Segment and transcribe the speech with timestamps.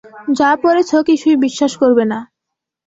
[0.39, 2.19] যা পড়েছ কিছুই বিশ্বাস করবে না।